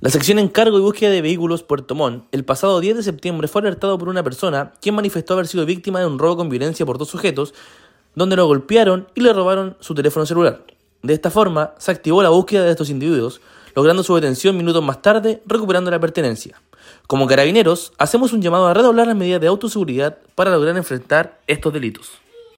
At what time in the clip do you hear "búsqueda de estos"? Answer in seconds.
12.28-12.90